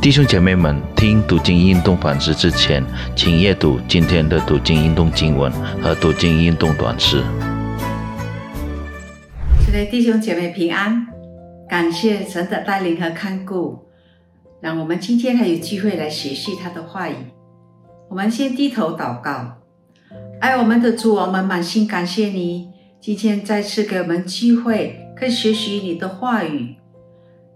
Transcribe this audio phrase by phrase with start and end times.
[0.00, 2.84] 弟兄姐妹们，听读经运动反思之前，
[3.16, 5.50] 请阅读今天的读经运动经文
[5.82, 7.24] 和读经运动短诗。
[9.64, 11.08] 亲爱的弟兄姐妹平安，
[11.68, 13.86] 感谢神的带领和看顾，
[14.60, 17.14] 让我们今天还有机会来学习他的话语。
[18.08, 19.56] 我们先低头祷告，
[20.40, 22.68] 爱我们的主，我们满心感谢你，
[23.00, 26.76] 今天再次给我们机会，可以学习你的话语。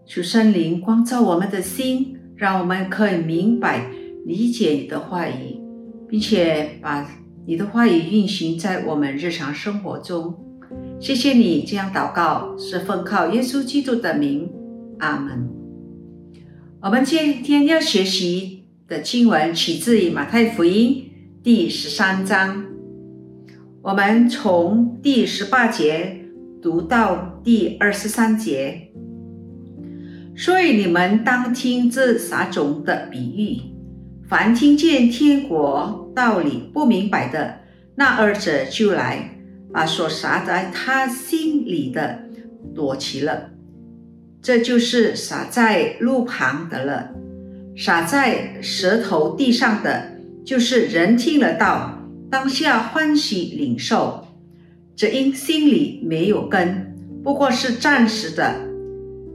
[0.05, 2.17] 求圣灵光照我们的心。
[2.41, 3.91] 让我们可以明白、
[4.25, 5.61] 理解你的话语，
[6.09, 7.07] 并且把
[7.47, 10.35] 你的话语运行在我们日常生活中。
[10.99, 14.51] 谢谢你这样祷告，是奉靠耶稣基督的名，
[15.01, 15.51] 阿门。
[16.81, 21.11] 我们今天要学习的经文取自于马太福音
[21.43, 22.65] 第十三章，
[23.83, 26.25] 我们从第十八节
[26.63, 28.87] 读到第二十三节。
[30.41, 33.61] 所以你们当听这三种的比喻：
[34.27, 37.57] 凡听见天国道理不明白的，
[37.95, 39.39] 那二者就来，
[39.71, 42.21] 把所撒在他心里的
[42.75, 43.51] 夺齐了。
[44.41, 47.11] 这就是撒在路旁的了。
[47.77, 51.99] 撒在舌头地上的，就是人听了道，
[52.31, 54.27] 当下欢喜领受，
[54.97, 58.70] 只因心里没有根，不过是暂时的。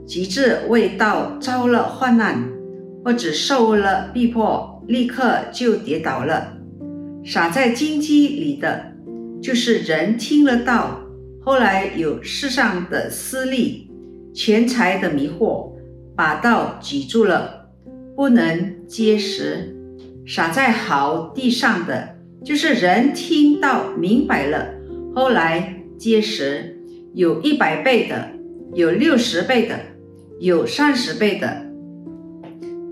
[0.05, 2.47] 极致未到，遭了患难，
[3.03, 6.53] 或者受了逼迫，立刻就跌倒了。
[7.25, 8.93] 撒在荆棘里的，
[9.41, 11.01] 就是人听了道，
[11.41, 13.89] 后来有世上的私利、
[14.33, 15.71] 钱财的迷惑，
[16.15, 17.69] 把道挤住了，
[18.15, 19.75] 不能结实。
[20.27, 24.67] 撒在好地上的，就是人听到明白了，
[25.15, 26.77] 后来结实，
[27.13, 28.29] 有一百倍的，
[28.73, 29.75] 有六十倍的。
[30.39, 31.65] 有三十倍的，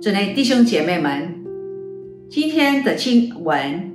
[0.02, 1.44] 这类弟兄姐妹们，
[2.30, 3.92] 今天的经文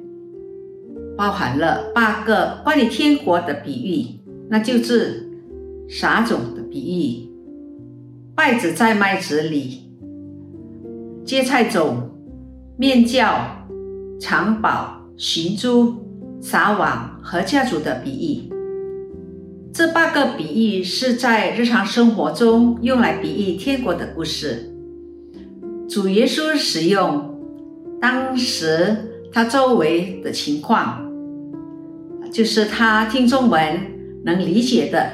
[1.17, 5.31] 包含了八个关于天国的比喻，那就是
[5.89, 7.31] 撒种的比喻：
[8.37, 9.83] 麦子在麦子里，
[11.25, 12.11] 芥菜种、
[12.77, 13.67] 面教、
[14.21, 15.95] 藏宝、寻珠、
[16.39, 18.58] 撒网和家族的比喻。
[19.79, 24.75] 这八个比喻是在日常生活中用来比喻天国的故事。
[25.89, 27.39] 主耶稣使用
[28.01, 28.97] 当时
[29.33, 31.09] 他周围的情况，
[32.33, 33.81] 就是他听中文
[34.25, 35.09] 能理解的，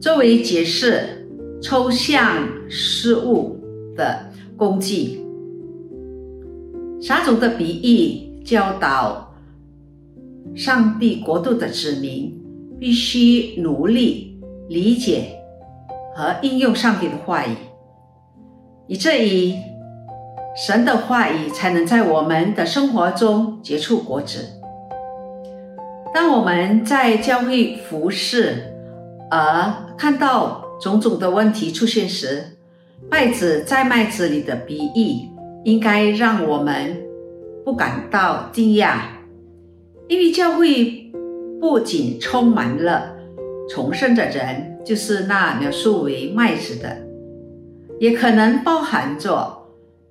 [0.00, 1.24] 作为解释
[1.62, 3.60] 抽象事物
[3.96, 5.20] 的工具。
[7.00, 9.32] 撒种的比喻教导
[10.56, 12.35] 上帝国度的子民。
[12.78, 14.38] 必须努力
[14.68, 15.24] 理解
[16.14, 17.56] 和应用上帝的话语，
[18.86, 19.54] 以至于
[20.54, 24.60] 神的话语才能在我们的生活中结出果子。
[26.12, 28.74] 当我们在教会服侍
[29.30, 32.44] 而看到种种的问题出现时，
[33.10, 35.28] 麦子在麦子里的比喻
[35.64, 36.96] 应该让我们
[37.64, 38.98] 不感到惊讶，
[40.08, 41.05] 因为教会。
[41.60, 43.14] 不仅充满了
[43.68, 46.96] 重生的人，就是那描述为麦子的，
[47.98, 49.66] 也可能包含着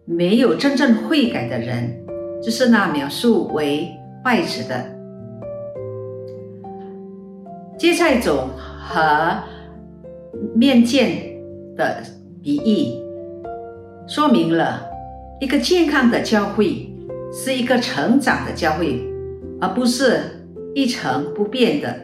[0.05, 2.03] 没有真正悔改的人，
[2.41, 3.89] 就是那描述为
[4.23, 4.85] 稗子的。
[7.77, 9.37] 芥菜种和
[10.53, 11.37] 面见
[11.77, 12.03] 的
[12.41, 13.01] 比喻，
[14.07, 14.85] 说明了
[15.39, 16.89] 一个健康的教会
[17.31, 18.99] 是一个成长的教会，
[19.61, 20.19] 而不是。
[20.75, 21.95] 一成不变的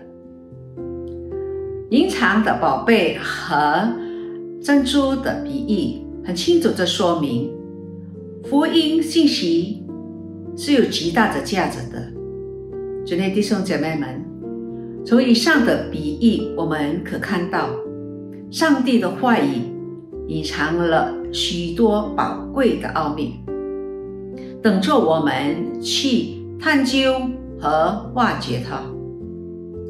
[1.90, 3.94] 隐藏的宝贝和
[4.64, 7.52] 珍珠的比喻，很清楚地说明
[8.46, 9.84] 福音信息
[10.56, 12.02] 是有极大的价值的。
[13.06, 14.24] 主内弟兄姐妹们，
[15.06, 17.72] 从以上的比喻，我们可看到
[18.50, 19.64] 上帝的话语
[20.30, 23.34] 隐藏了许多宝贵的奥秘，
[24.64, 27.20] 等着我们去探究。
[27.62, 28.82] 和化解它。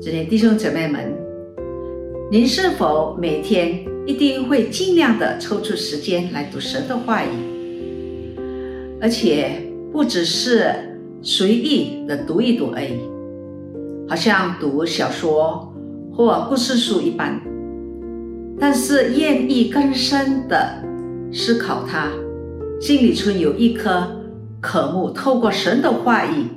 [0.02, 1.14] 这些弟兄姊妹们，
[2.30, 7.30] 您是否每天一定会尽量的抽出时间来读神的话语，
[9.00, 13.00] 而且不只是随意的读一读而已，
[14.10, 15.72] 好像读小说
[16.14, 17.40] 或故事书一般，
[18.60, 20.84] 但是愿意更深的
[21.32, 22.10] 思考它，
[22.82, 24.08] 心里存有一颗
[24.60, 26.48] 渴慕透过神的话语。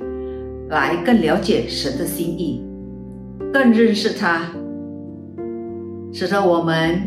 [0.69, 2.63] 来更了解神的心意，
[3.53, 4.51] 更认识他，
[6.11, 7.01] 使得我们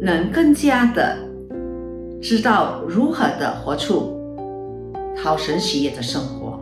[0.00, 1.16] 能更加的
[2.20, 4.14] 知道如何的活出
[5.16, 6.60] 讨神喜悦的生活，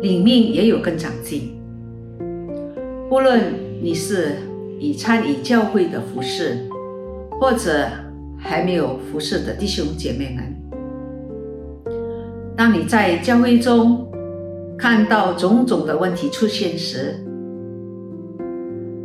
[0.00, 1.56] 灵命也有更长进。
[3.08, 4.36] 不论你是
[4.80, 6.68] 已参与教会的服饰，
[7.40, 7.88] 或者
[8.36, 10.56] 还没有服侍的弟兄姐妹们，
[12.56, 14.08] 当你在教会中
[14.82, 17.24] 看到种种的问题出现时，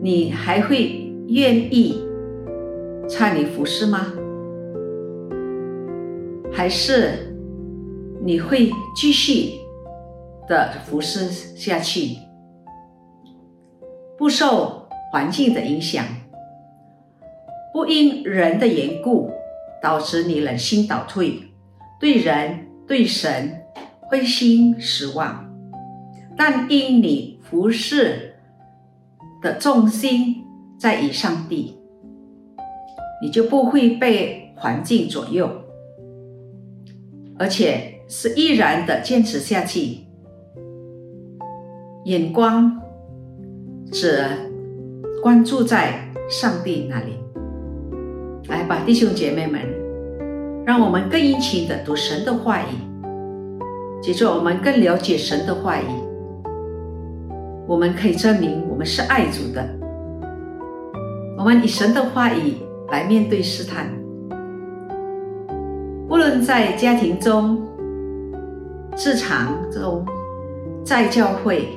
[0.01, 2.03] 你还会愿意
[3.07, 4.11] 参与服侍吗？
[6.51, 7.31] 还是
[8.23, 9.51] 你会继续
[10.49, 11.25] 的服侍
[11.55, 12.17] 下去，
[14.17, 16.03] 不受环境的影响？
[17.71, 19.29] 不因人的缘故
[19.79, 21.39] 导致你人心倒退，
[21.99, 23.61] 对人对神
[24.09, 25.46] 灰心失望，
[26.37, 28.35] 但因你服侍
[29.41, 30.45] 的重心
[30.77, 31.75] 在于上帝，
[33.21, 35.49] 你就不会被环境左右，
[37.39, 40.05] 而且是毅然的坚持下去，
[42.05, 42.79] 眼光
[43.91, 44.23] 只
[45.23, 47.13] 关注在上帝那里。
[48.47, 49.61] 来吧，弟兄姐妹们，
[50.65, 55.85] 让我们更殷勤的读神的话语，接着我们更了解神的话语，
[57.67, 59.67] 我们可以证明我们是爱主的。
[61.37, 62.53] 我们以神的话语
[62.89, 63.87] 来面对试探，
[66.09, 67.61] 无论在家庭中、
[68.95, 70.05] 市场中、
[70.83, 71.67] 在教会，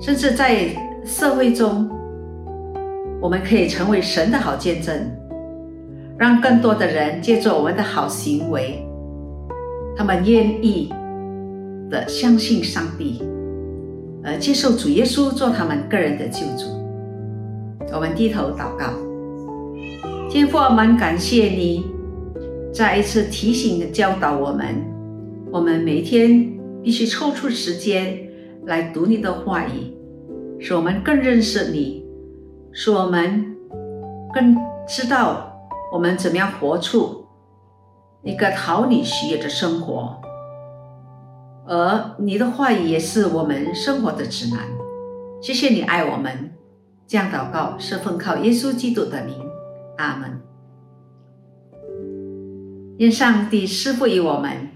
[0.00, 0.68] 甚至在
[1.04, 1.90] 社会中，
[3.20, 5.10] 我们可以成为神的好见证。
[6.16, 8.86] 让更多的人借助我们的好行为，
[9.96, 10.88] 他们愿意
[11.90, 13.20] 的相信上帝，
[14.24, 16.64] 而接受主耶稣做他们个人的救主。
[17.92, 18.86] 我们低头祷告，
[20.30, 21.84] 天父，我们感谢你
[22.72, 24.82] 再一次提醒教导我们，
[25.52, 26.50] 我们每天
[26.82, 28.18] 必须抽出时间
[28.64, 29.94] 来读你的话语，
[30.58, 32.04] 使我们更认识你，
[32.72, 33.56] 使我们
[34.32, 34.56] 更
[34.88, 35.50] 知道。
[35.92, 37.24] 我们怎么样活出
[38.24, 40.20] 一个讨你喜悦的生活？
[41.66, 44.68] 而你的话语也是我们生活的指南。
[45.40, 46.52] 谢谢你爱我们，
[47.06, 49.34] 这样祷告是奉靠耶稣基督的名，
[49.98, 50.40] 阿门。
[52.98, 54.68] 愿上帝赐福于我们，